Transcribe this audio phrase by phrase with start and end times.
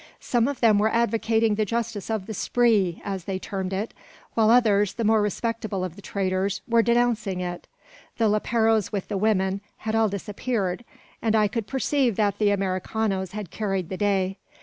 [0.19, 3.93] Some of them were advocating the justice of the "spree," as they termed it;
[4.33, 7.67] while others, the more respectable of the traders, were denouncing it.
[8.17, 10.83] The leperos with the women, had all disappeared,
[11.21, 14.37] and I could perceive that the Americanos had carried the day.